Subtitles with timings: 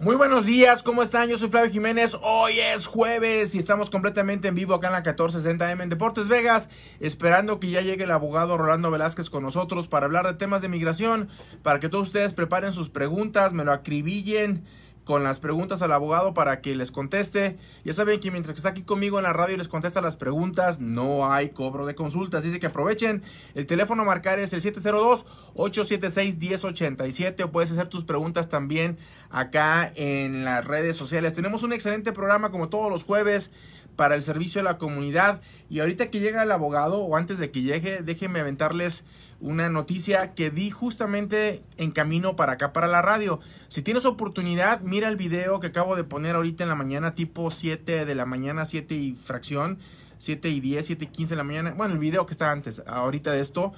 [0.00, 1.28] Muy buenos días, ¿cómo están?
[1.28, 2.16] Yo soy Flavio Jiménez.
[2.22, 6.70] Hoy es jueves y estamos completamente en vivo acá en la 1460M en Deportes Vegas,
[7.00, 10.70] esperando que ya llegue el abogado Rolando Velázquez con nosotros para hablar de temas de
[10.70, 11.28] migración,
[11.62, 14.64] para que todos ustedes preparen sus preguntas, me lo acribillen
[15.10, 17.58] con las preguntas al abogado para que les conteste.
[17.82, 20.78] Ya saben que mientras está aquí conmigo en la radio y les contesta las preguntas,
[20.78, 22.44] no hay cobro de consultas.
[22.44, 23.24] Dice que aprovechen.
[23.56, 28.98] El teléfono a marcar es el 702-876-1087 o puedes hacer tus preguntas también
[29.30, 31.32] acá en las redes sociales.
[31.32, 33.50] Tenemos un excelente programa como todos los jueves
[33.96, 35.40] para el servicio de la comunidad.
[35.68, 39.02] Y ahorita que llega el abogado o antes de que llegue, déjenme aventarles
[39.40, 43.40] una noticia que di justamente en camino para acá, para la radio.
[43.68, 47.50] Si tienes oportunidad, mira el video que acabo de poner ahorita en la mañana, tipo
[47.50, 49.78] 7 de la mañana, 7 y fracción.
[50.18, 51.72] 7 y 10, 7 y 15 de la mañana.
[51.74, 53.72] Bueno, el video que está antes, ahorita de esto.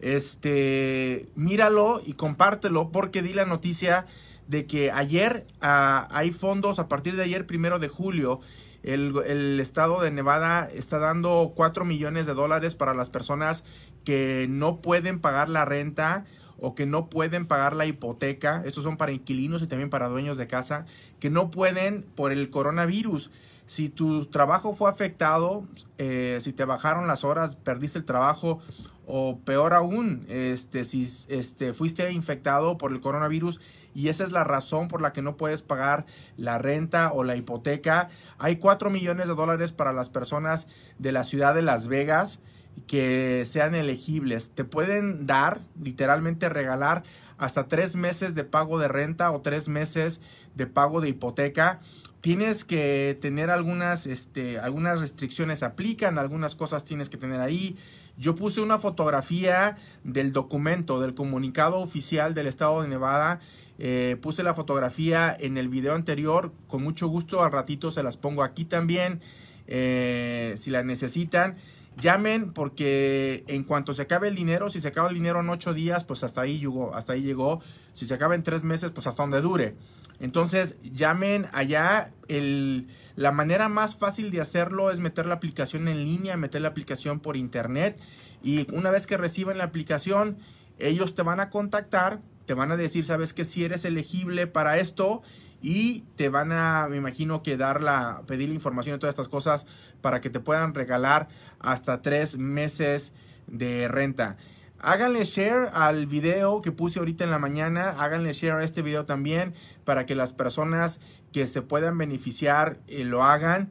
[0.00, 4.04] Este, míralo y compártelo porque di la noticia
[4.46, 8.40] de que ayer hay fondos, a partir de ayer, primero de julio,
[8.82, 13.64] el, el, estado de Nevada está dando 4 millones de dólares para las personas
[14.06, 16.24] que no pueden pagar la renta
[16.60, 18.62] o que no pueden pagar la hipoteca.
[18.64, 20.86] Estos son para inquilinos y también para dueños de casa
[21.18, 23.32] que no pueden por el coronavirus.
[23.66, 25.64] Si tu trabajo fue afectado,
[25.98, 28.60] eh, si te bajaron las horas, perdiste el trabajo
[29.08, 33.60] o peor aún, este, si este, fuiste infectado por el coronavirus
[33.92, 37.34] y esa es la razón por la que no puedes pagar la renta o la
[37.34, 40.68] hipoteca, hay 4 millones de dólares para las personas
[41.00, 42.38] de la ciudad de Las Vegas
[42.86, 44.50] que sean elegibles.
[44.50, 47.02] Te pueden dar, literalmente regalar,
[47.38, 50.20] hasta tres meses de pago de renta o tres meses
[50.54, 51.80] de pago de hipoteca.
[52.20, 57.76] Tienes que tener algunas, este, algunas restricciones aplican, algunas cosas tienes que tener ahí.
[58.16, 63.40] Yo puse una fotografía del documento, del comunicado oficial del estado de Nevada.
[63.78, 66.52] Eh, puse la fotografía en el video anterior.
[66.66, 69.20] Con mucho gusto, al ratito se las pongo aquí también.
[69.66, 71.56] Eh, si la necesitan.
[71.98, 75.72] Llamen porque en cuanto se acabe el dinero, si se acaba el dinero en ocho
[75.72, 77.60] días, pues hasta ahí llegó, hasta ahí llegó.
[77.92, 79.76] Si se acaba en tres meses, pues hasta donde dure.
[80.20, 82.12] Entonces, llamen allá.
[82.28, 86.68] El, la manera más fácil de hacerlo es meter la aplicación en línea, meter la
[86.68, 87.98] aplicación por internet.
[88.42, 90.36] Y una vez que reciban la aplicación,
[90.78, 94.78] ellos te van a contactar, te van a decir, sabes que si eres elegible para
[94.78, 95.22] esto
[95.62, 99.28] y te van a, me imagino que dar la, pedir la información de todas estas
[99.28, 99.66] cosas
[100.00, 101.28] para que te puedan regalar
[101.58, 103.12] hasta tres meses
[103.46, 104.36] de renta.
[104.78, 109.06] Háganle share al video que puse ahorita en la mañana, háganle share a este video
[109.06, 111.00] también para que las personas
[111.32, 113.70] que se puedan beneficiar eh, lo hagan.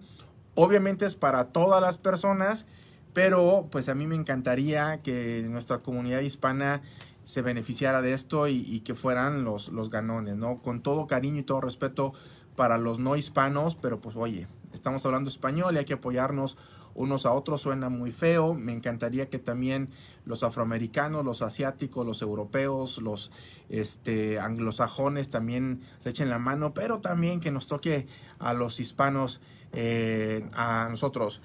[0.55, 2.65] Obviamente es para todas las personas,
[3.13, 6.81] pero pues a mí me encantaría que nuestra comunidad hispana
[7.25, 10.61] se beneficiara de esto y, que fueran los, los ganones, ¿no?
[10.61, 12.13] Con todo cariño y todo respeto
[12.55, 16.57] para los no hispanos, pero pues oye, estamos hablando español y hay que apoyarnos
[16.95, 19.89] unos a otros, suena muy feo, me encantaría que también
[20.23, 23.31] los afroamericanos, los asiáticos, los europeos, los
[23.69, 28.07] este, anglosajones también se echen la mano, pero también que nos toque
[28.39, 29.41] a los hispanos,
[29.73, 31.41] eh, a nosotros.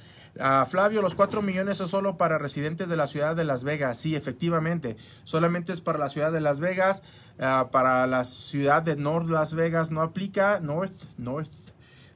[0.68, 3.98] Flavio, los 4 millones es solo para residentes de la ciudad de Las Vegas.
[3.98, 7.02] Sí, efectivamente, solamente es para la ciudad de Las Vegas.
[7.38, 10.60] Uh, para la ciudad de North Las Vegas no aplica.
[10.60, 11.50] North, North.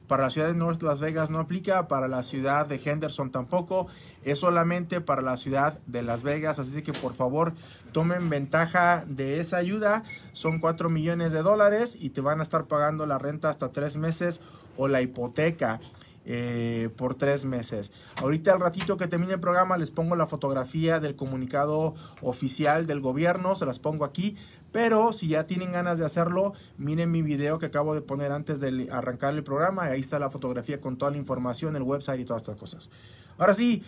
[0.07, 1.87] Para la ciudad de North Las Vegas no aplica.
[1.87, 3.87] Para la ciudad de Henderson tampoco.
[4.23, 6.59] Es solamente para la ciudad de Las Vegas.
[6.59, 7.53] Así que por favor
[7.91, 10.03] tomen ventaja de esa ayuda.
[10.31, 13.97] Son 4 millones de dólares y te van a estar pagando la renta hasta 3
[13.97, 14.41] meses
[14.77, 15.79] o la hipoteca.
[16.27, 17.91] Eh, por tres meses.
[18.19, 21.93] Ahorita al ratito que termine el programa les pongo la fotografía del comunicado
[22.23, 24.35] oficial del gobierno, se las pongo aquí,
[24.71, 28.59] pero si ya tienen ganas de hacerlo, miren mi video que acabo de poner antes
[28.59, 32.25] de arrancar el programa, ahí está la fotografía con toda la información, el website y
[32.25, 32.89] todas estas cosas.
[33.37, 33.83] Ahora sí,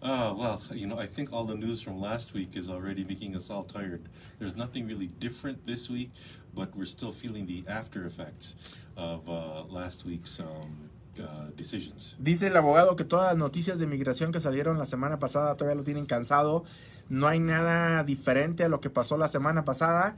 [0.03, 3.35] Oh, well, you know, I think all the news from last week is already making
[3.35, 4.09] us all tired.
[4.39, 6.11] There's nothing really different this week,
[6.55, 8.57] but we're still feeling the after effects
[8.97, 12.17] of uh, last week's um, uh, decisions.
[12.19, 15.77] Dice el abogado que todas las noticias de migración que salieron la semana pasada todavía
[15.77, 16.65] lo tienen cansado.
[17.09, 20.17] No hay nada diferente a lo que pasó la semana pasada.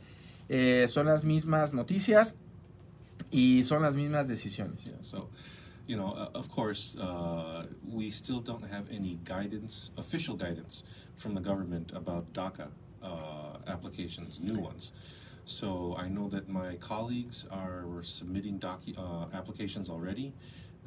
[0.49, 2.35] Eh, son las mismas noticias
[3.31, 4.85] y son las mismas decisiones.
[4.85, 5.31] Yeah, so,
[5.87, 10.83] you know, uh, of course, uh, we still don't have any guidance, official guidance
[11.17, 12.69] from the government about DACA
[13.03, 14.93] uh, applications, new ones.
[15.45, 20.35] So I know that my colleagues are submitting docu- uh, applications already.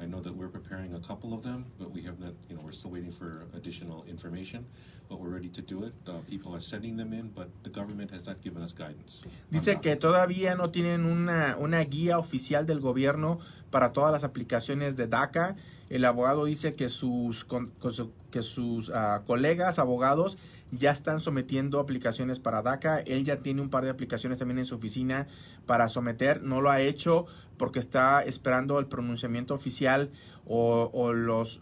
[0.00, 2.62] I know that we're preparing a couple of them, but we have not, you know,
[2.64, 4.64] we're still waiting for additional information.
[5.10, 5.92] But we're ready to do it.
[6.08, 9.22] Uh, people are sending them in, but the government has not given us guidance.
[9.50, 14.96] Dice que todavía no tienen una, una guía oficial del gobierno para todas las aplicaciones
[14.96, 15.56] de DACA.
[15.90, 20.38] El abogado dice que sus, con- con su- que sus ah, colegas abogados
[20.72, 23.00] ya están sometiendo aplicaciones para DACA.
[23.00, 25.26] Él ya tiene un par de aplicaciones también en su oficina
[25.66, 26.42] para someter.
[26.42, 27.26] No lo ha hecho
[27.56, 30.10] porque está esperando el pronunciamiento oficial
[30.46, 31.60] o, o los,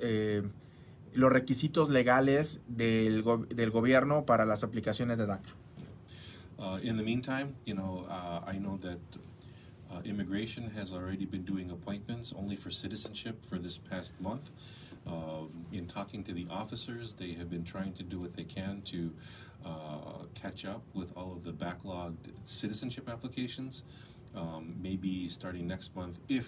[0.00, 0.42] eh,
[1.14, 5.50] los requisitos legales del, del gobierno para las aplicaciones de DACA.
[6.58, 8.98] Uh, in the meantime, you know, uh, I know that
[9.90, 14.50] uh, immigration has already been doing appointments only for citizenship for this past month.
[15.10, 18.82] Um, in talking to the officers, they have been trying to do what they can
[18.82, 19.12] to
[19.64, 23.84] uh, catch up with all of the backlogged citizenship applications.
[24.34, 26.46] Um, maybe starting next month, if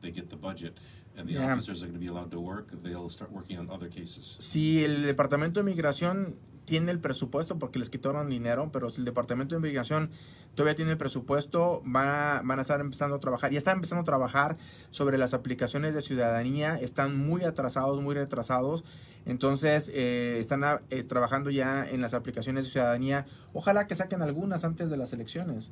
[0.00, 0.78] they get the budget
[1.16, 1.52] and the Yeah.
[1.52, 4.36] officers are going to be allowed to work, they'll start working on other cases.
[4.40, 6.34] si el Departamento de Migración
[6.64, 10.10] tiene el presupuesto, porque les quitaron dinero, pero si el Departamento de Migración
[10.54, 13.50] todavía tiene el presupuesto, van a, van a estar empezando a trabajar.
[13.50, 14.56] Ya están empezando a trabajar
[14.90, 18.84] sobre las aplicaciones de ciudadanía, están muy atrasados, muy retrasados.
[19.24, 23.26] Entonces, eh, están ah, eh, trabajando ya en las aplicaciones de ciudadanía.
[23.52, 25.70] Ojalá que saquen algunas antes de las elecciones.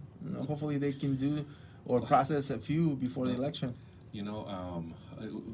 [0.49, 1.45] Hopefully they can do
[1.85, 3.75] or process a few before the election.
[4.13, 4.95] you know, um,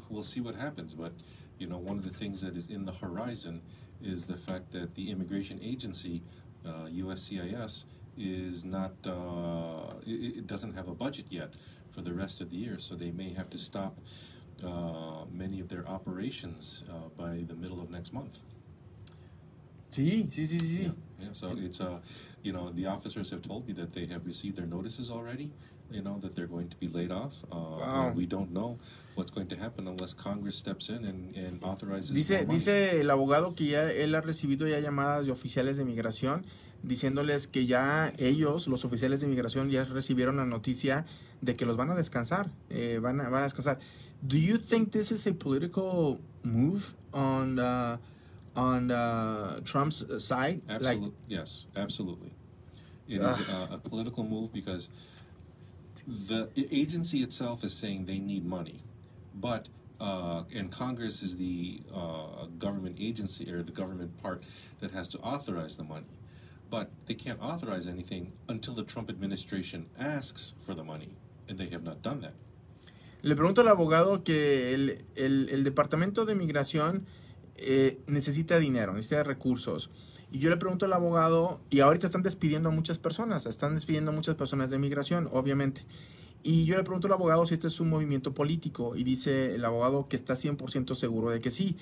[0.09, 0.95] we'll see what happens.
[0.95, 1.13] But
[1.59, 3.63] you know, one of the things that is in the horizon
[4.03, 6.23] is the fact that the immigration agency,
[6.65, 7.85] uh, USCIS,
[8.19, 8.93] is not.
[9.07, 11.55] Uh, it, it doesn't have a budget yet
[11.91, 13.99] for the rest of the year, so they may have to stop
[14.65, 18.39] uh, many of their operations uh, by the middle of next month.
[19.91, 20.83] Sí, sí, sí, sí.
[20.83, 21.29] Yeah, yeah.
[21.33, 22.01] So it's uh,
[22.43, 25.51] you know, the officers have told me that they have received their notices already.
[25.91, 27.35] You know that they're going to be laid off.
[27.51, 28.13] Uh, Wow.
[28.15, 28.79] we don't know
[29.15, 32.13] what's going to happen unless Congress steps in and, and authorizes.
[32.13, 36.45] Dice, dice el abogado que ya él ha recibido ya llamadas de oficiales de migración
[36.83, 41.05] diciéndoles que ya ellos, los oficiales de migración, ya recibieron la noticia
[41.41, 43.79] de que los van a descansar, eh, van, a, van a descansar.
[44.23, 47.99] Do you think this is a political move on uh,
[48.55, 50.63] on uh, Trump's side?
[50.69, 52.33] Absolutely, yes, absolutely.
[53.09, 54.89] It is a, a political move because
[56.07, 58.83] the agency itself is saying they need money,
[59.35, 59.69] but
[60.01, 64.43] uh, and Congress is the uh, government agency or the government part
[64.81, 66.07] that has to authorize the money,
[66.71, 71.17] but they can't authorize anything until the Trump administration asks for the money,
[71.49, 72.35] and they have not done that.
[73.23, 77.07] Le pregunto al abogado que el, el- el Departamento de Migración
[77.57, 79.89] eh, necesita dinero, necesita recursos.
[80.33, 84.11] Y yo le pregunto al abogado, y ahorita están despidiendo a muchas personas, están despidiendo
[84.11, 85.83] a muchas personas de migración, obviamente.
[86.43, 89.65] Y yo le pregunto al abogado si este es un movimiento político, y dice el
[89.65, 91.77] abogado que está 100% seguro de que sí.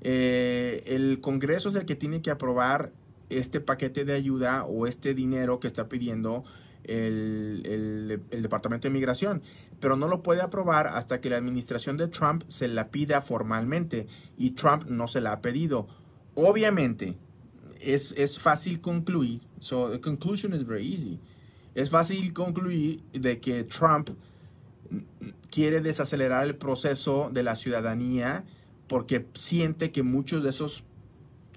[0.00, 2.92] Eh, el Congreso es el que tiene que aprobar
[3.30, 6.44] este paquete de ayuda o este dinero que está pidiendo
[6.84, 9.42] el, el- el Departamento de Migración,
[9.80, 14.06] pero no lo puede aprobar hasta que la administración de Trump se la pida formalmente
[14.38, 15.86] y Trump no se la ha pedido.
[16.34, 17.16] Obviamente,
[17.80, 21.18] es, es fácil concluir, so the conclusion is very easy.
[21.74, 24.10] Es fácil concluir de que Trump
[25.50, 28.44] quiere desacelerar el proceso de la ciudadanía
[28.88, 30.84] porque siente que muchos de esos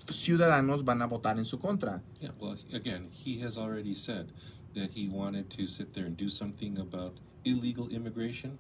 [0.10, 2.02] ciudadanos van a votar en su contra.
[2.20, 4.32] Yeah, well, again, he has already said
[4.74, 7.14] that he wanted to sit there and do something about
[7.46, 8.58] illegal immigration,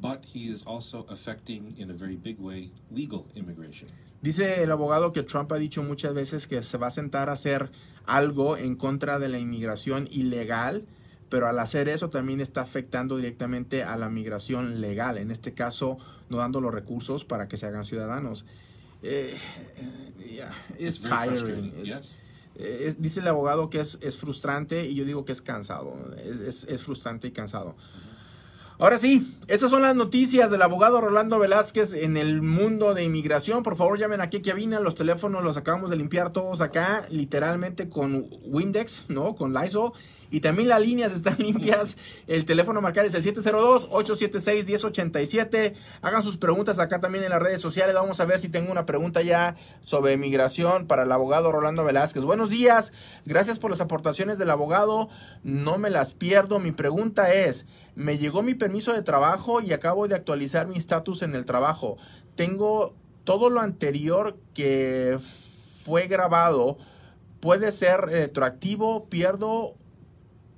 [0.00, 3.88] but he is also affecting, in a very big way, legal immigration.
[4.22, 7.32] Dice el abogado que Trump ha dicho muchas veces que se va a sentar a
[7.32, 7.70] hacer
[8.06, 10.84] algo en contra de la inmigración ilegal,
[11.30, 15.96] pero al hacer eso también está afectando directamente a la migración legal, en este caso
[16.28, 18.44] no dando los recursos para que se hagan ciudadanos.
[19.02, 19.34] Eh,
[20.28, 21.72] yeah, it's tiring.
[21.82, 22.18] It's-
[22.56, 25.94] eh, es- dice el abogado que es, es frustrante y yo digo que es cansado,
[26.68, 27.74] es frustrante y cansado.
[28.80, 33.62] Ahora sí, esas son las noticias del abogado Rolando Velázquez en el mundo de inmigración.
[33.62, 34.82] Por favor, llamen aquí a.
[34.82, 39.34] Los teléfonos los acabamos de limpiar todos acá, literalmente con Windex, ¿no?
[39.34, 39.92] Con Lysol.
[40.30, 41.98] Y también las líneas están limpias.
[42.26, 45.74] El teléfono a marcar es el 702-876-1087.
[46.00, 47.94] Hagan sus preguntas acá también en las redes sociales.
[47.94, 52.24] Vamos a ver si tengo una pregunta ya sobre migración para el abogado Rolando Velázquez.
[52.24, 52.94] Buenos días.
[53.26, 55.10] Gracias por las aportaciones del abogado.
[55.42, 56.60] No me las pierdo.
[56.60, 57.66] Mi pregunta es,
[58.00, 61.98] me llegó mi permiso de trabajo y acabo de actualizar mi estatus en el trabajo.
[62.34, 65.18] Tengo todo lo anterior que
[65.84, 66.78] fue grabado.
[67.40, 69.06] ¿Puede ser retroactivo?
[69.08, 69.74] ¿Pierdo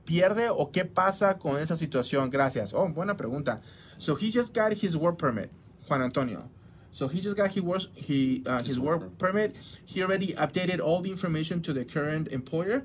[0.04, 2.30] pierde o qué pasa con esa situación?
[2.30, 2.72] Gracias.
[2.72, 3.60] Oh, buena pregunta.
[3.98, 5.50] So he just got his work permit,
[5.88, 6.48] Juan Antonio.
[6.92, 9.56] So he just got works he uh, his, work permit.
[9.84, 12.84] He already updated all the information to the current employer,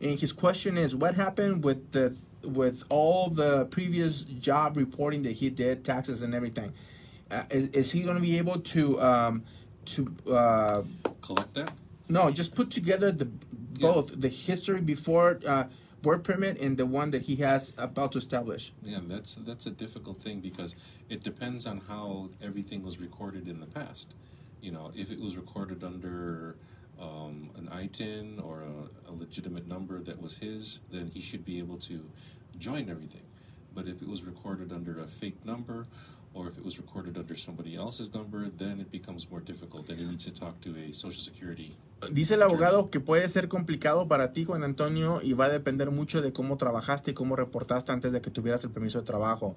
[0.00, 2.14] and his question is, what happened with the
[2.44, 6.72] with all the previous job reporting that he did, taxes and everything?
[7.30, 9.42] Uh, is, is he going to be able to um,
[9.84, 10.82] to uh,
[11.20, 11.72] collect that?
[12.08, 13.26] No, just put together the
[13.80, 14.16] both yeah.
[14.18, 15.64] the history before uh,
[16.02, 18.72] work permit and the one that he has about to establish.
[18.82, 20.74] Yeah, that's that's a difficult thing because
[21.08, 24.14] it depends on how everything was recorded in the past.
[24.60, 26.56] You know, if it was recorded under
[27.00, 31.58] um, an ITIN or a, a legitimate number that was his, then he should be
[31.58, 32.10] able to
[32.58, 33.22] join everything.
[33.74, 35.86] But if it was recorded under a fake number
[36.34, 39.98] or if it was recorded under somebody else's number, then it becomes more difficult and
[39.98, 41.76] he needs to talk to a social security
[42.12, 45.90] Dice el abogado que puede ser complicado para ti, Juan Antonio, y va a depender
[45.90, 49.56] mucho de cómo trabajaste y cómo reportaste antes de que tuvieras el permiso de trabajo.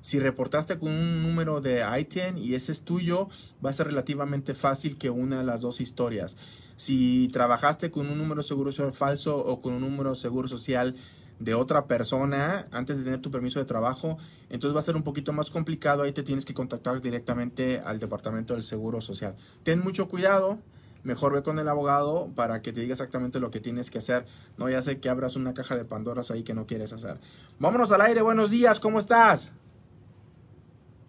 [0.00, 3.28] Si reportaste con un número de ITIN y ese es tuyo,
[3.64, 6.36] va a ser relativamente fácil que una de las dos historias.
[6.76, 10.94] Si trabajaste con un número seguro social falso o con un número seguro social
[11.40, 14.16] de otra persona antes de tener tu permiso de trabajo,
[14.50, 16.02] entonces va a ser un poquito más complicado.
[16.02, 19.34] Ahí te tienes que contactar directamente al departamento del seguro social.
[19.62, 20.58] Ten mucho cuidado
[21.04, 24.26] mejor ve con el abogado para que te diga exactamente lo que tienes que hacer.
[24.56, 27.18] No ya sé que abras una caja de Pandoras ahí que no quieres hacer.
[27.58, 29.50] Vámonos al aire, buenos días, ¿cómo estás?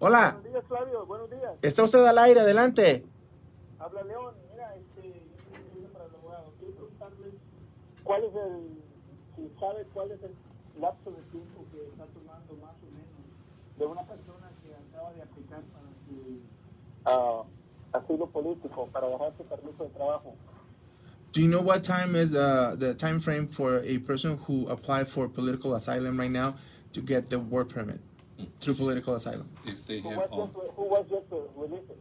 [0.02, 0.32] Hola.
[0.32, 1.52] Buenos días, Flavio, buenos días.
[1.62, 3.06] Está usted al aire, adelante.
[3.80, 5.22] Habla León, mira, este,
[5.92, 7.34] para el abogado, quiero preguntarle
[8.04, 8.82] cuál es el,
[9.36, 10.32] si sabe cuál es el
[10.80, 15.22] lapso de tiempo que está tomando más o menos de una persona que acaba de
[15.22, 16.40] aplicar para su...
[17.06, 17.46] Uh,
[17.92, 20.34] asilo político para agarrar su permiso de trabajo.
[21.34, 25.08] Do you know what time is uh, the time frame for a person who applied
[25.08, 26.56] for political asylum right now
[26.94, 28.00] to get the work permit
[28.62, 29.50] through political asylum?
[29.66, 31.92] If they Who have was all, just, who was just uh, released?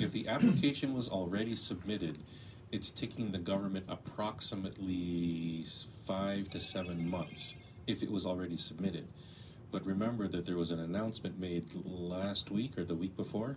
[0.00, 2.18] if the application was already submitted,
[2.70, 5.64] it's taking the government approximately
[6.06, 7.54] five to seven months
[7.86, 9.06] if it was already submitted.
[9.70, 13.56] But remember that there was an announcement made last week or the week before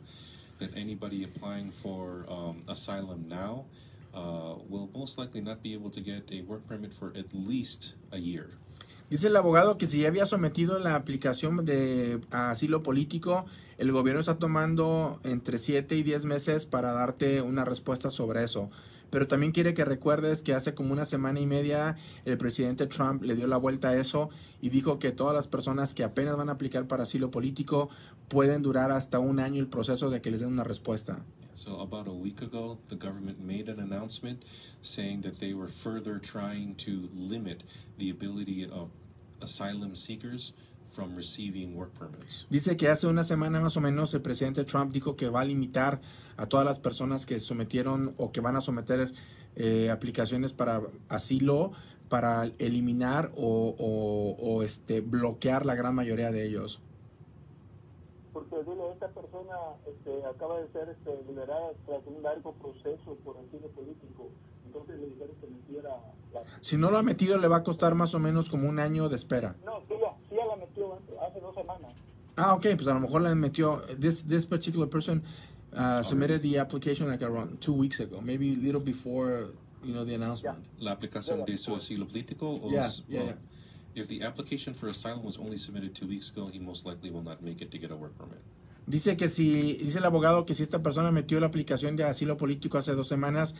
[0.59, 3.65] that anybody applying for um, asylum now
[4.13, 7.93] uh, will most likely not be able to get a work permit for at least
[8.11, 8.49] a year.
[9.09, 13.45] Dice el abogado que si ya había sometido la aplicación de asilo político,
[13.77, 18.69] el gobierno está tomando entre 7 y 10 meses para darte una respuesta sobre eso.
[19.09, 21.95] Pero también quiere que recuerdes que hace como una semana y media
[22.25, 24.29] el presidente Trump le dio la vuelta a eso
[24.61, 27.87] y dijo que todas las personas que apenas van a aplicar para asilo político
[28.27, 31.19] pueden durar hasta un año el proceso de que les den una respuesta.
[31.57, 34.45] So about a week ago, the government made an announcement
[34.81, 37.63] saying that they were further trying to limit
[37.97, 38.89] the ability of
[39.41, 40.53] asylum seekers
[40.91, 42.45] from receiving work permits.
[42.51, 45.45] Dice que hace una semana más o menos el presidente Trump dijo que va a
[45.45, 45.99] limitar
[46.37, 49.11] a todas las personas que sometieron o que van a someter
[49.55, 51.71] eh, aplicaciones para asilo
[52.07, 56.79] para eliminar o, o- o, este, bloquear la gran mayoría de ellos.
[58.37, 59.55] Porque dile, esta persona
[59.87, 64.29] este, acaba de ser este, liberada tras un largo proceso por asilo político.
[64.63, 65.89] Entonces le dijeron que metiera
[66.33, 66.43] la...
[66.61, 69.09] Si no lo ha metido le va a costar más o menos como un año
[69.09, 69.55] de espera.
[69.65, 71.91] No, sí, ya, sí ya la metió antes, hace dos semanas.
[72.35, 73.81] Ah, ok, pues a lo mejor le metió.
[73.99, 75.23] This this particular person
[75.73, 79.47] uh, submitted the application like around two weeks ago, maybe a little before
[79.83, 80.59] you know the announcement.
[80.77, 83.35] La aplicación de su asilo político o Yeah, yeah, yeah.
[83.97, 87.23] If the application for asylum was only submitted two weeks ago, he most likely will
[87.23, 88.39] not make it to get a work permit.
[88.87, 92.37] Dice que si dice el abogado que si esta persona metió la aplicación de asilo
[92.37, 93.53] político hace dos semanas,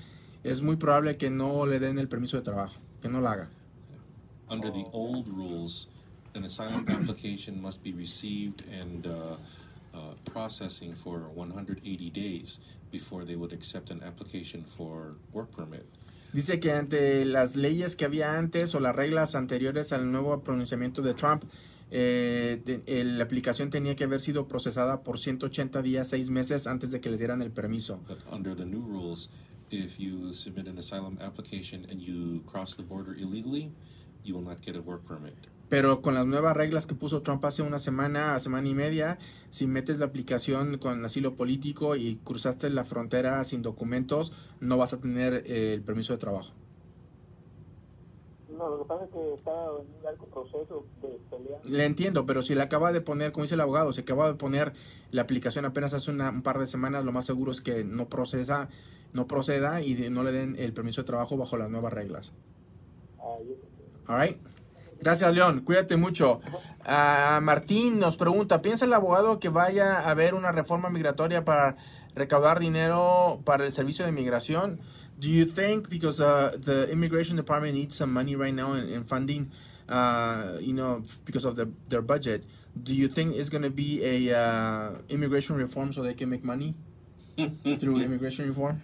[0.44, 3.50] es muy probable que no le den el permiso de trabajo, que no lo haga.
[4.50, 5.89] Under the old rules,
[6.36, 9.36] an asylum application must be received and uh,
[9.94, 12.60] uh, processing for 180 days
[12.91, 15.86] before they would accept an application for work permit.
[16.38, 21.01] Dice que ante las leyes que había antes o las reglas anteriores al nuevo pronunciamiento
[21.01, 21.46] de Trump,
[21.89, 26.91] eh, eh, la aplicación tenía que haber sido procesada por 180 días, 6 meses antes
[26.91, 28.00] de que les dieran el permiso.
[28.08, 29.32] But under the new rules,
[29.72, 33.72] if you submit an asylum application and you cross the border illegally,
[34.24, 35.34] you will not get a work permit.
[35.70, 39.18] Pero con las nuevas reglas que puso Trump hace una semana, semana y media,
[39.50, 44.32] si metes la aplicación con asilo político y cruzaste la frontera sin documentos,
[44.62, 46.54] no vas a tener eh, el permiso de trabajo.
[48.58, 51.60] No, lo que pasa es que está en un largo proceso de pelea.
[51.66, 54.36] Le entiendo, pero si le acaba de poner, como dice el abogado, se acaba de
[54.36, 54.72] poner
[55.12, 58.08] la aplicación apenas hace una- un par de semanas, lo más seguro es que no
[58.08, 58.70] procesa,
[59.14, 62.32] no proceda y no le den el permiso de trabajo bajo las nuevas reglas.
[63.20, 63.36] Ah,
[64.08, 64.38] All right.
[65.01, 65.62] Gracias, León.
[65.62, 66.42] Cuídate mucho.
[66.84, 71.77] Ah, Martín nos pregunta, ¿piensa el abogado que vaya a haber una reforma migratoria para
[72.16, 74.80] recaudar dinero para el servicio de migración?
[75.20, 79.04] Do you think because uh, the immigration department needs some money right now in, in
[79.04, 79.51] funding,
[79.89, 82.44] uh, you know, because of the, their budget,
[82.84, 86.44] do you think it's going to be a uh, immigration reform so they can make
[86.44, 86.75] money
[87.80, 88.82] through immigration reform?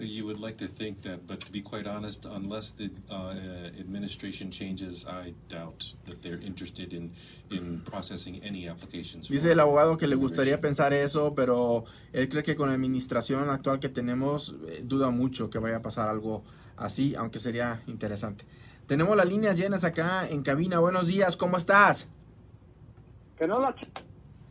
[0.00, 3.34] You would like to think that, but to be quite honest, unless the uh,
[3.80, 7.10] administration changes, I doubt that they're interested in,
[7.50, 9.28] in processing any applications.
[9.28, 12.74] Dice for el abogado que le gustaría pensar eso, pero él cree que con la
[12.74, 16.44] administración actual que tenemos eh, duda mucho que vaya a pasar algo
[16.76, 18.44] así, aunque sería interesante.
[18.86, 20.78] Tenemos las líneas llenas acá en cabina.
[20.78, 22.06] Buenos días, ¿cómo estás?
[23.36, 23.74] Que no la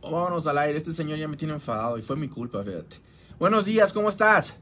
[0.02, 0.76] Vámonos al aire.
[0.76, 2.96] Este señor ya me tiene enfadado y fue mi culpa, fíjate.
[3.38, 4.54] Buenos días, ¿cómo estás?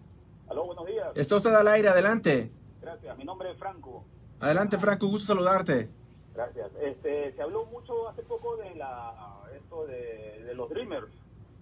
[1.16, 2.50] Está usted al aire, adelante.
[2.82, 3.16] Gracias.
[3.18, 4.04] Mi nombre es Franco.
[4.40, 5.88] Adelante, Franco, gusto saludarte.
[6.35, 6.70] Gracias.
[6.82, 9.14] Este, se habló mucho hace poco de la
[9.56, 11.06] esto de, de los Dreamers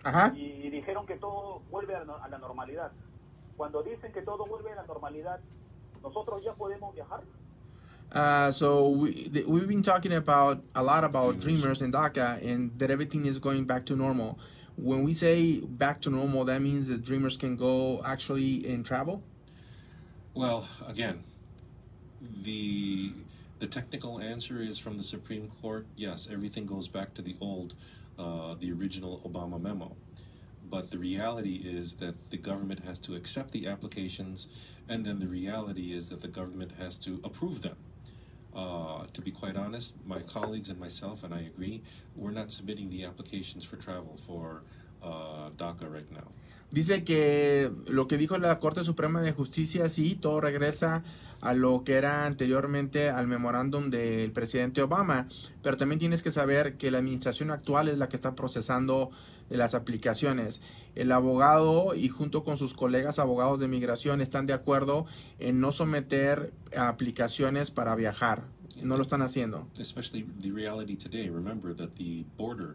[0.02, 0.32] Ajá.
[0.34, 2.90] y dijeron que todo vuelve a, la- a la normalidad.
[3.56, 5.38] Cuando dicen que todo vuelve a la normalidad,
[6.02, 7.22] nosotros ya podemos viajar.
[8.12, 11.80] Uh, so we th- we've been talking about a lot about Dreamers.
[11.82, 14.38] And DACA, and that everything is going back to normal.
[14.76, 19.22] When we say back to normal, that means that Dreamers can go actually and travel.
[20.34, 21.22] Well, again,
[22.20, 23.12] the
[23.60, 25.86] the technical answer is from the Supreme Court.
[25.94, 27.74] Yes, everything goes back to the old,
[28.18, 29.94] uh, the original Obama memo.
[30.68, 34.48] But the reality is that the government has to accept the applications,
[34.88, 37.76] and then the reality is that the government has to approve them.
[38.52, 41.82] Uh, to be quite honest, my colleagues and myself, and I agree,
[42.16, 44.62] we're not submitting the applications for travel for
[45.00, 46.28] uh, DACA right now.
[46.74, 51.04] Dice que lo que dijo la Corte Suprema de Justicia, sí, todo regresa
[51.40, 55.28] a lo que era anteriormente al memorándum del presidente Obama,
[55.62, 59.12] pero también tienes que saber que la administración actual es la que está procesando
[59.50, 60.60] las aplicaciones.
[60.96, 65.06] El abogado y junto con sus colegas abogados de migración están de acuerdo
[65.38, 68.46] en no someter aplicaciones para viajar.
[68.82, 69.68] No lo están haciendo.
[69.78, 71.30] especially the reality today.
[71.30, 72.74] Remember that the border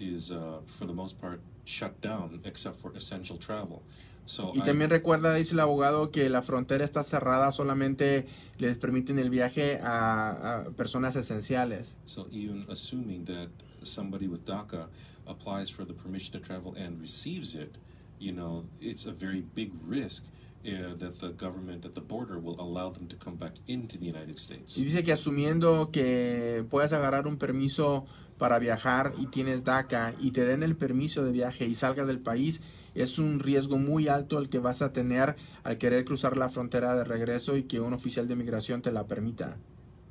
[0.00, 3.82] is, uh, for the most part, shut down except for essential travel.
[4.24, 8.26] So Y también recuerda, dice el abogado, que la frontera está cerrada, solamente
[8.58, 11.96] les permiten el viaje a, a personas esenciales.
[12.04, 13.48] so even assuming that
[13.82, 14.88] somebody with DACA
[15.26, 17.76] applies for the permission to travel and receives it,
[18.20, 20.24] you know, it's a very big risk
[20.66, 24.06] uh, that the government at the border will allow them to come back into the
[24.06, 24.76] United States.
[24.76, 28.04] Y dice que asumiendo que puedes agarrar un permiso
[28.40, 32.20] para viajar y tienes DACA y te den el permiso de viaje y salgas del
[32.20, 32.62] país,
[32.94, 36.96] es un riesgo muy alto el que vas a tener al querer cruzar la frontera
[36.96, 39.58] de regreso y que un oficial de migración te la permita.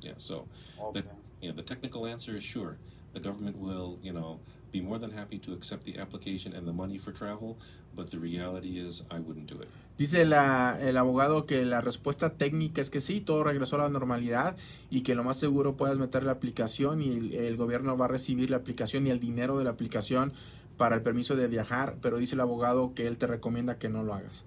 [0.00, 0.46] Yeah, so
[0.78, 1.02] Okay.
[1.02, 1.08] the,
[1.46, 2.78] yeah, the technical answer is sure.
[3.14, 4.38] The government will, you know,
[4.72, 7.56] be more than happy to accept the application and the money for travel,
[7.94, 9.68] but the reality is I wouldn't do it.
[9.98, 13.88] Dice la- el abogado que la respuesta técnica es que sí, todo regresó a la
[13.88, 14.56] normalidad
[14.90, 18.08] y que lo más seguro puedes meter la aplicación y el, el gobierno va a
[18.08, 20.32] recibir la aplicación y el dinero de la aplicación
[20.78, 24.02] para el permiso de viajar, pero dice el abogado que él te recomienda que no
[24.02, 24.46] lo hagas.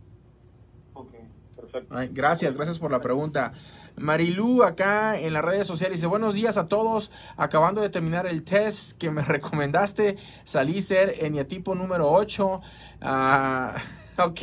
[0.96, 1.12] Ok,
[1.56, 1.96] perfecto.
[1.96, 3.54] Ay, gracias, gracias por la pregunta.
[3.98, 8.44] Marilu acá en las redes sociales dice buenos días a todos, acabando de terminar el
[8.44, 12.62] test que me recomendaste, salí ser eniatipo número 8.
[13.02, 13.76] Ah,
[14.18, 14.40] ok,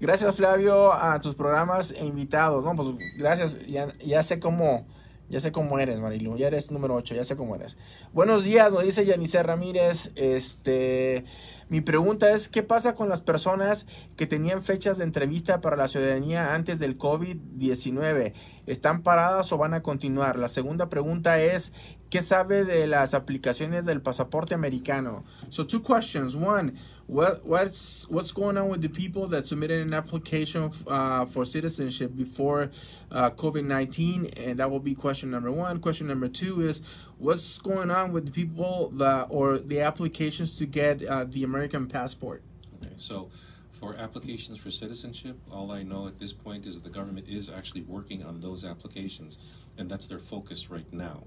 [0.00, 2.64] gracias Flavio a tus programas e invitados.
[2.64, 4.86] No, pues gracias, ya, ya sé cómo,
[5.28, 7.76] ya sé cómo eres Marilu, ya eres número 8, ya sé cómo eres.
[8.12, 11.24] Buenos días, nos dice Yanice Ramírez, este...
[11.70, 15.86] Mi pregunta es, ¿qué pasa con las personas que tenían fechas de entrevista para la
[15.86, 18.32] ciudadanía antes del COVID-19?
[18.66, 20.36] ¿Están paradas o van a continuar?
[20.36, 21.72] La segunda pregunta es,
[22.10, 25.22] ¿qué sabe de las aplicaciones del pasaporte americano?
[25.48, 26.34] So two questions.
[26.34, 26.74] One,
[27.10, 32.14] what, what's what's going on with the people that submitted an application uh, for citizenship
[32.14, 32.70] before
[33.10, 34.38] uh, COVID-19?
[34.38, 35.80] And that will be question number one.
[35.80, 36.80] Question number two is,
[37.18, 41.88] what's going on with the people that or the applications to get uh, the American
[41.88, 42.44] passport?
[42.80, 43.28] Okay, so
[43.72, 47.50] for applications for citizenship, all I know at this point is that the government is
[47.50, 49.36] actually working on those applications,
[49.76, 51.24] and that's their focus right now.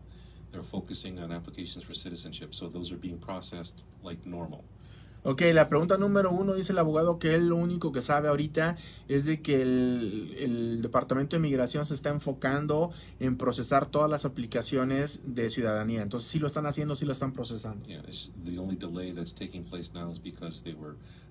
[0.53, 4.63] They're focusing on applications for citizenship, so those are being processed like normal.
[5.25, 8.75] Ok, la pregunta número uno dice el abogado que él lo único que sabe ahorita
[9.07, 15.21] es de que el, Departamento de Migración se está enfocando en procesar todas las aplicaciones
[15.23, 16.01] de ciudadanía.
[16.01, 17.85] Entonces sí lo están haciendo, sí lo están procesando.
[17.87, 18.03] Yeah,
[18.43, 20.75] the only delay that's taking place now is because they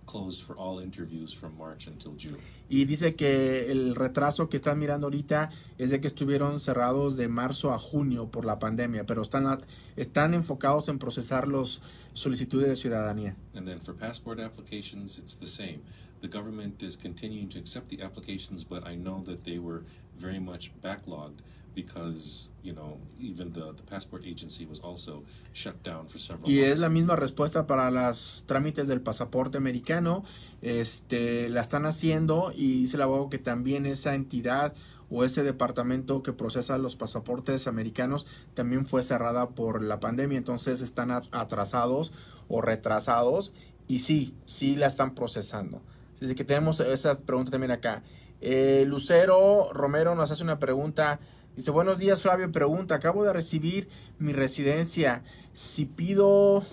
[0.07, 2.39] closed for all interviews from March until June.
[2.69, 7.29] Y dice que el retraso que están mirando ahorita es de que estuvieron cerrados de
[7.29, 9.61] marzo a junio por la pandemia, pero están,
[9.97, 11.81] están enfocados en procesar los
[12.15, 13.37] solicitudes de ciudadanía.
[13.55, 15.81] And then for passport applications, it's the same.
[16.23, 19.83] The government is continuing to accept the applications, but I know that they were
[20.19, 21.43] very much backlogged
[21.75, 26.61] because you know even the, the passport agency was also shut down for several y
[26.61, 30.25] es la misma respuesta para los trámites del pasaporte americano.
[30.61, 34.75] Este la están haciendo y dice el abogado que también esa entidad
[35.11, 40.39] o ese departamento que procesa los pasaportes americanos también fue cerrada por la pandemia.
[40.39, 42.13] Entonces están atrasados
[42.49, 43.53] o retrasados
[43.89, 45.83] y sí sí la están procesando.
[46.21, 48.03] Así que tenemos esa pregunta también acá.
[48.41, 51.21] Eh, Lucero Romero nos hace una pregunta
[51.55, 53.87] Dice, buenos días Flavio, pregunta, acabo de recibir
[54.19, 55.23] mi residencia.
[55.53, 56.65] Si pido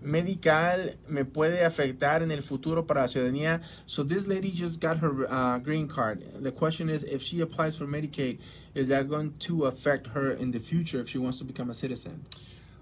[0.00, 3.60] medical, ¿me puede afectar en el futuro para la ciudadanía?
[3.86, 6.22] So this lady just got her uh, green card.
[6.40, 8.38] The question is, if she applies for Medicaid,
[8.72, 11.74] is that going to affect her in the future if she wants to become a
[11.74, 12.24] citizen?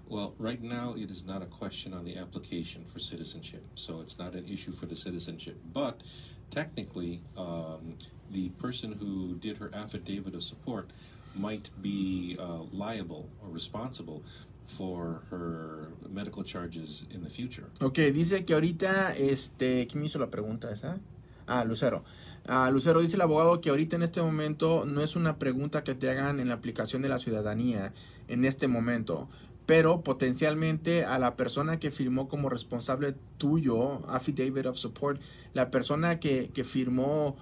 [0.07, 4.19] Well, right now it is not a question on the application for citizenship, so it's
[4.19, 5.57] not an issue for the citizenship.
[5.73, 6.01] But
[6.51, 7.95] technically, um,
[8.31, 10.91] the person who did her affidavit of support
[11.33, 14.21] might be uh, liable or responsible
[14.67, 17.65] for her medical charges in the future.
[17.81, 20.99] Ok, dice que ahorita, este, ¿quién hizo la pregunta esa?
[21.47, 22.03] Ah, Lucero.
[22.45, 25.95] Ah, Lucero dice el abogado que ahorita en este momento no es una pregunta que
[25.95, 27.93] te hagan en la aplicación de la ciudadanía
[28.27, 29.27] en este momento,
[29.65, 35.21] pero potencialmente a la persona que firmó como responsable tuyo, affidavit of support,
[35.53, 37.37] la persona que, que firmó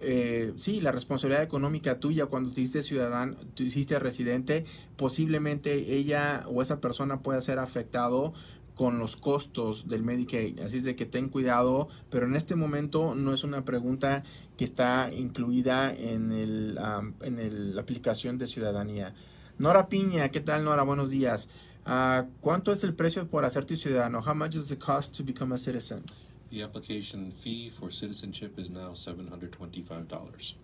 [0.00, 4.64] eh, sí, la responsabilidad económica tuya cuando te hiciste ciudadano, te hiciste residente,
[4.96, 8.34] posiblemente ella o esa persona pueda ser afectado
[8.74, 10.60] con los costos del Medicaid.
[10.60, 14.24] Así es de que ten cuidado, pero en este momento no es una pregunta
[14.56, 19.14] que está incluida en, el, um, en el, la aplicación de ciudadanía.
[19.56, 20.82] Nora Piña, ¿qué tal Nora?
[20.82, 21.48] Buenos días.
[21.86, 24.20] Uh, ¿Cuánto es el precio por hacerte ciudadano?
[24.20, 26.02] How much is the cost to become a citizen?
[26.50, 30.54] The application fee for citizenship is now $725.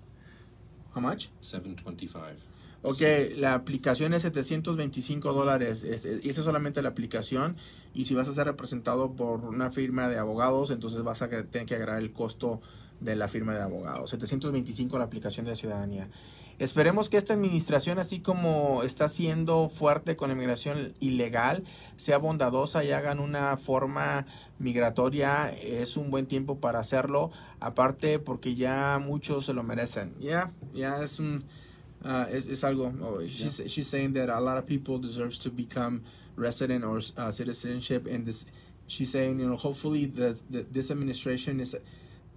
[0.93, 1.29] How much?
[1.41, 2.37] 725.
[2.83, 5.85] Ok, la aplicación es 725 dólares.
[5.85, 7.57] Y esa es solamente la aplicación.
[7.95, 11.67] Y si vas a ser representado por una firma de abogados, entonces vas a tener
[11.67, 12.61] que agregar el costo
[12.99, 14.11] de la firma de abogados.
[14.11, 16.09] 725 la aplicación de ciudadanía.
[16.61, 21.65] Esperemos que esta administración, así como está siendo fuerte con la inmigración ilegal,
[21.97, 24.27] sea bondadosa y hagan una forma
[24.59, 25.49] migratoria.
[25.53, 27.31] Es un buen tiempo para hacerlo.
[27.61, 30.13] Aparte, porque ya muchos se lo merecen.
[30.21, 31.45] Ya, ya es un.
[32.05, 32.93] Uh, es, es, algo.
[33.03, 33.67] Oh, she's, yeah.
[33.67, 36.03] she's saying that a lot of people deserves to become
[36.37, 38.45] resident or uh, citizenship, and this.
[38.87, 41.75] She's saying, you know, hopefully the, the this administration is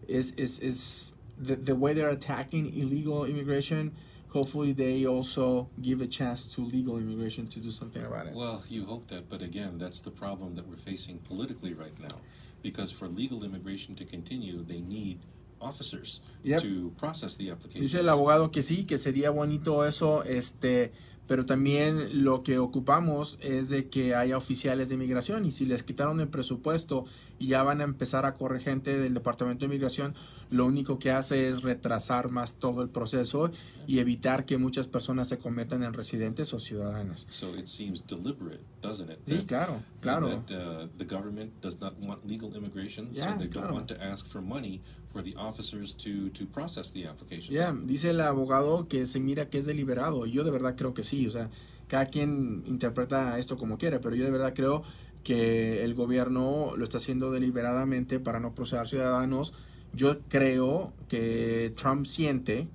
[0.08, 3.92] is is is the the way they're attacking illegal immigration
[4.34, 8.34] hopefully they also give a chance to legal immigration to do something about it.
[8.34, 12.18] Well, you hope that, but again, that's the problem that we're facing politically right now.
[12.62, 15.20] Because for legal immigration to continue, they need
[15.62, 16.62] officers yep.
[16.62, 17.92] to process the applications.
[17.92, 20.92] Dice el abogado que sí, que sería bonito eso, este,
[21.28, 25.84] pero también lo que ocupamos es de que haya oficiales de inmigración y si les
[25.84, 27.06] quitaron el presupuesto
[27.40, 30.16] y ya van a empezar a correr gente del Departamento de Inmigración,
[30.50, 33.52] lo único que hace es retrasar más todo el proceso
[33.88, 37.26] y evitar que muchas personas se conviertan en residentes o ciudadanas.
[37.30, 39.20] So it seems deliberate, doesn't it?
[39.26, 40.30] Sí, claro, claro.
[40.30, 43.74] That uh, the government does not want legal immigration, yeah, so they don't claro.
[43.74, 47.50] want to ask for money for the officers to, to process the applications.
[47.50, 50.26] Yeah, dice el abogado que se mira que es deliberado.
[50.26, 51.50] Yo de verdad creo que sí, o sea,
[51.88, 54.84] cada quien interpreta esto como quiere, pero yo de verdad creo
[55.24, 59.54] que el gobierno lo está haciendo deliberadamente para no procesar ciudadanos.
[59.94, 62.68] Yo creo que Trump siente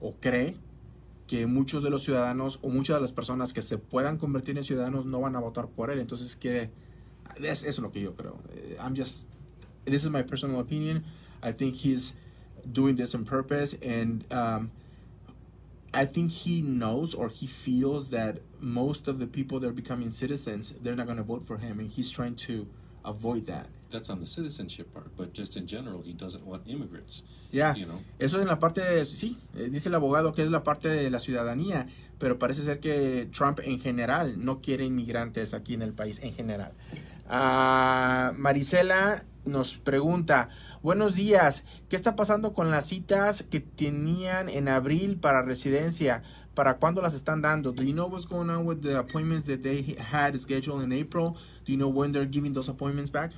[0.00, 0.54] o cree
[1.26, 4.64] que muchos de los ciudadanos o muchas de las personas que se puedan convertir en
[4.64, 5.98] ciudadanos no van a votar por él.
[5.98, 6.70] Entonces, que
[7.36, 8.38] es, eso es lo que yo creo.
[8.54, 9.28] Eh, I'm just,
[9.84, 11.04] this is my personal opinion.
[11.42, 12.14] I think he's
[12.64, 14.70] doing this on purpose, and um,
[15.92, 20.10] I think he knows or he feels that most of the people that are becoming
[20.10, 22.66] citizens, they're not going to vote for him, and he's trying to
[23.04, 23.66] avoid that.
[23.90, 27.22] That's on the citizenship part, but just in general, he doesn't want immigrants.
[27.50, 30.50] Ya, You know, eso en la parte, de, sí, eh, dice el abogado que es
[30.50, 31.86] la parte de la ciudadanía,
[32.18, 36.34] pero parece ser que Trump en general no quiere inmigrantes aquí en el país, en
[36.34, 36.72] general.
[37.28, 40.50] Ah, Marisela nos pregunta,
[40.82, 46.22] buenos días, ¿qué está pasando con las citas que tenían en abril para residencia?
[46.58, 47.70] ¿Para cuándo las están dando?
[47.70, 51.36] Do you know what's going on with the appointments that they had scheduled in April?
[51.64, 53.30] Do you know when they're giving those appointments back?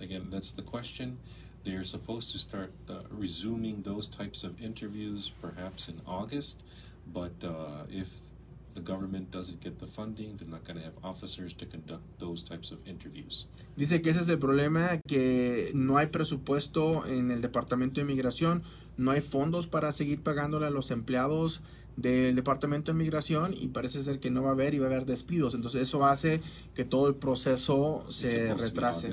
[0.00, 1.16] again, that's the question.
[1.64, 6.62] They're supposed to start uh, resuming those types of interviews perhaps in August,
[7.06, 8.20] but uh, if
[8.74, 12.42] the government doesn't get the funding, they're not going to have officers to conduct those
[12.42, 13.46] types of interviews.
[13.78, 18.62] Dice que ese es el problema, que no hay presupuesto en el Departamento de Migración,
[18.98, 21.62] no hay fondos para seguir pagándole a los empleados
[21.98, 24.90] del Departamento de Migración y parece ser que no va a haber y va a
[24.90, 25.54] haber despidos.
[25.54, 26.40] Entonces eso hace
[26.74, 29.12] que todo el proceso se retrase.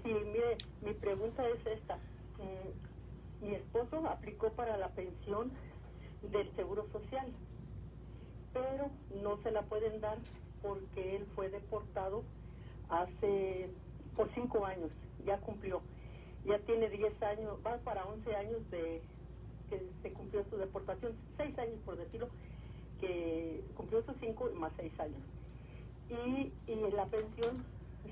[0.05, 1.97] Sí, mire, mi pregunta es esta.
[2.39, 5.51] Mm, Mi esposo aplicó para la pensión
[6.31, 7.27] del Seguro Social,
[8.53, 8.89] pero
[9.21, 10.19] no se la pueden dar
[10.63, 12.23] porque él fue deportado
[12.89, 13.69] hace
[14.15, 14.91] por cinco años,
[15.27, 15.81] ya cumplió.
[16.45, 19.03] Ya tiene 10 años, va para 11 años de
[19.71, 22.29] que se cumplió su deportación, 6 años por decirlo,
[23.01, 25.21] que cumplió sus 5 más 6 años.
[26.11, 27.65] Y, y la pensión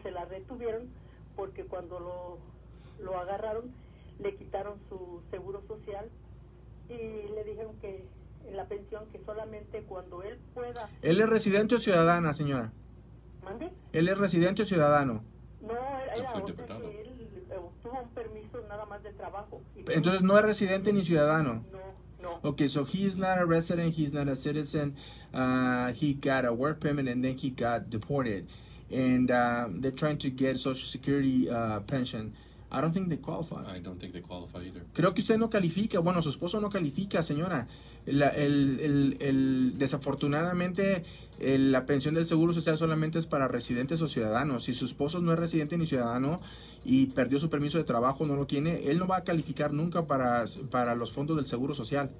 [0.02, 0.88] se la retuvieron
[1.36, 2.38] porque cuando lo,
[3.04, 3.70] lo agarraron
[4.18, 6.08] le quitaron su seguro social
[6.88, 8.04] y le dijeron que
[8.46, 12.72] en la pensión que solamente cuando él pueda ¿Él es residente o ciudadana, señora?
[13.44, 15.22] mande ¿Él es residente o ciudadano?
[15.60, 20.36] no era, era él eh, obtuvo un permiso nada más de trabajo y Entonces no
[20.38, 21.64] es residente ni ciudadano.
[21.72, 21.78] no
[22.22, 24.96] no Okay, so he is not a resident, he's not a citizen.
[25.34, 28.48] Uh, he got a work permit and then he got deported.
[28.90, 32.34] And uh, they're trying to get Social Security uh, pension.
[32.74, 33.56] I don't think they qualify.
[33.76, 34.82] I don't think they qualify either.
[34.94, 37.66] Creo que usted no califica, bueno, su esposo no califica, señora.
[38.06, 41.02] La- el, el- el- desafortunadamente,
[41.38, 44.64] el- la pensión del Seguro Social solamente es para residentes o ciudadanos.
[44.64, 46.40] Si su esposo no es residente ni ciudadano
[46.84, 50.06] y perdió su permiso de trabajo, no lo tiene, él no va a calificar nunca
[50.06, 52.10] para, para los fondos del Seguro Social.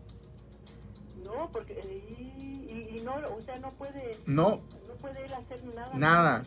[1.25, 1.75] no porque
[2.09, 6.45] y, y- y no o sea no puede No, no puede él hacer nada Nada.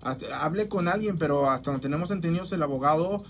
[0.00, 3.22] Hasta- hable con alguien, pero hasta donde tenemos entendido el abogado,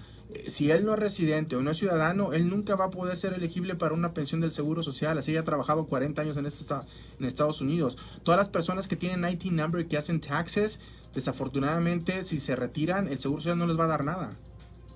[0.48, 3.34] si él no es residente o no es ciudadano, él nunca va a poder ser
[3.34, 5.18] elegible para una pensión del Seguro Social.
[5.18, 6.74] Así ha trabajado 40 años en, este,
[7.18, 7.98] en Estados Unidos.
[8.22, 10.78] Todas las personas que tienen IT number y que hacen taxes,
[11.14, 14.30] desafortunadamente, si se retiran, el Seguro Social no les va a dar nada.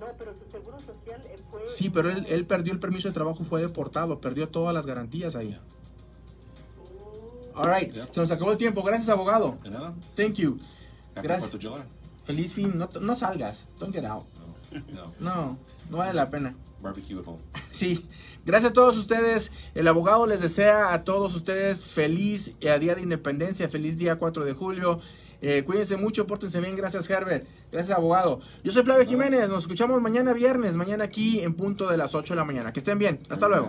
[0.00, 3.14] no pero su seguro social eh, fue Sí, pero él, él perdió el permiso de
[3.14, 5.58] trabajo, fue deportado, perdió todas las garantías ahí.
[7.54, 8.82] All right, se nos acabó el tiempo.
[8.82, 9.56] Gracias, abogado.
[9.62, 9.94] De nada.
[10.14, 10.58] Thank you.
[11.14, 11.50] Happy Gracias.
[11.52, 11.82] 4th of July.
[12.24, 12.76] Feliz fin.
[12.76, 13.66] No, no salgas.
[13.78, 14.26] Don't get out.
[14.92, 15.14] No.
[15.20, 15.58] No.
[15.90, 16.54] Vale la pena.
[16.80, 17.42] Barbecue at home.
[17.70, 18.08] Sí,
[18.46, 19.52] gracias a todos ustedes.
[19.74, 24.44] El abogado les desea a todos ustedes feliz eh, Día de Independencia, feliz día 4
[24.44, 24.98] de julio.
[25.42, 26.76] Eh, cuídense mucho, pórtense bien.
[26.76, 27.46] Gracias, Herbert.
[27.70, 28.40] Gracias, abogado.
[28.64, 29.48] Yo soy Flavio Jiménez.
[29.48, 32.72] Nos escuchamos mañana viernes, mañana aquí en punto de las 8 de la mañana.
[32.72, 33.18] Que estén bien.
[33.28, 33.64] Hasta luego.